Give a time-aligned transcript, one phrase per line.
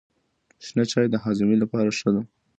[0.65, 2.23] شنه چای د هاضمې لپاره ښه دی.